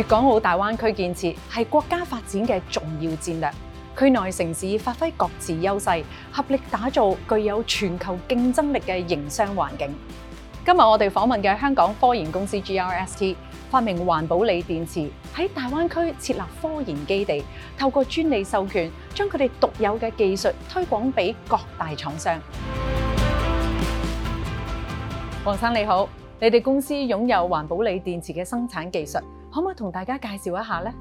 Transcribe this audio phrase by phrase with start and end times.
[0.00, 3.52] 粤港澳大湾区建设系国家发展嘅重要战略，
[3.98, 5.90] 区内城市发挥各自优势，
[6.32, 9.94] 合力打造具有全球竞争力嘅营商环境。
[10.64, 13.36] 今日我哋访问嘅香港科研公司 GRST，
[13.70, 15.00] 发明环保锂电池，
[15.36, 17.44] 喺大湾区设立科研基地，
[17.78, 22.40] 透过专利授权，将佢哋独有嘅技术推广俾各大厂商。
[25.44, 26.08] 王生你好，
[26.40, 29.18] 你哋公司拥有环保锂电池嘅生产技术。
[29.52, 30.92] 可唔可以同大家介紹一下呢？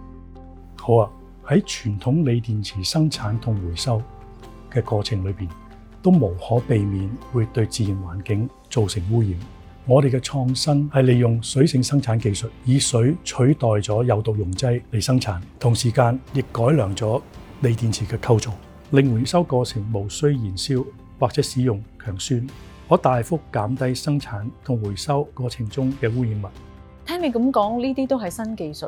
[0.75, 1.11] 好啊！
[1.47, 4.01] 喺傳統鋰電池生產同回收
[4.71, 5.49] 嘅過程裏边，
[6.01, 9.33] 都無可避免會對自然環境造成污染。
[9.85, 17.21] 我哋嘅創新係利用水性生產技術，以水取代咗有毒溶劑嚟生產，同時間亦改良咗
[17.61, 18.51] 鋰電池嘅構造，
[18.91, 20.85] 令回收過程無需燃燒
[21.19, 22.47] 或者使用強酸，
[22.87, 26.47] 可大幅減低生產同回收過程中嘅污染物。
[27.09, 28.87] 听你咁讲，呢啲都系新技術，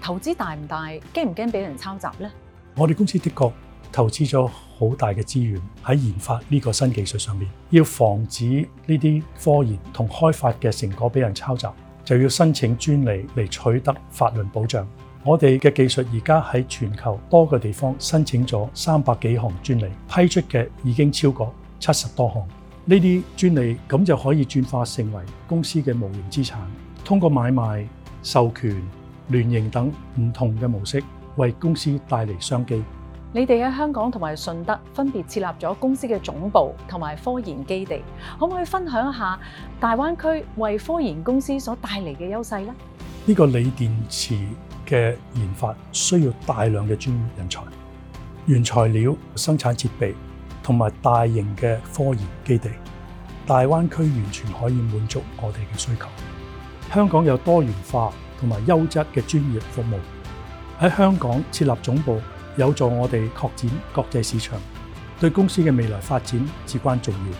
[0.00, 0.86] 投資大唔大？
[0.86, 2.30] 驚唔驚俾人抄襲呢？
[2.76, 3.52] 我哋公司的確
[3.92, 8.46] 投資咗好大嘅資源喺研發呢個新技術上面，要防止
[8.86, 11.70] 呢啲科研同開發嘅成果俾人抄襲，
[12.02, 14.88] 就要申請專利嚟取得法律保障。
[15.22, 22.48] 我哋嘅技術而家喺全球多個地方申請咗三百幾項專利，批出嘅已經超過七十多項。
[22.86, 26.54] 呢啲專利咁就可以轉化成為公司嘅無形資產。
[27.04, 27.86] 通过买卖、
[28.22, 28.80] 授权、
[29.28, 31.02] 联营等唔同嘅模式，
[31.36, 32.82] 为公司带嚟商机。
[33.34, 38.00] 你哋喺香港同埋顺德分别设立咗公司嘅总部同埋科研基地，
[38.38, 39.38] 可唔可以分享一下
[39.80, 42.74] 大湾区为科研公司所带嚟嘅优势呢？
[43.24, 44.36] 呢个锂电池
[44.86, 47.62] 嘅研发需要大量嘅专人才、
[48.46, 50.14] 原材料、生产设备
[50.62, 52.68] 同埋大型嘅科研基地，
[53.46, 56.06] 大湾区完全可以满足我哋嘅需求。
[56.92, 59.98] 香港有多元化同埋优质嘅专业服务，
[60.84, 62.20] 喺香港设立总部
[62.56, 64.60] 有助我哋扩展国际市场，
[65.18, 67.36] 对公司嘅未来发展至关重要。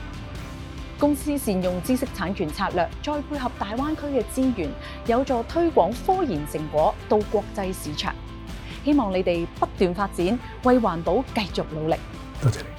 [0.98, 4.70] 公司善用知识产权策略，再配合大湾区嘅资源，
[5.06, 8.14] 有助推广科研成果到国际市场。
[8.86, 11.94] 希望你哋不断发展，为环保继续努力。
[12.40, 12.71] 多谢你。